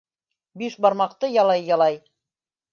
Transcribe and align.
Биш 0.61 0.77
бармаҡты 0.87 1.31
ялай-ялай 1.37 2.03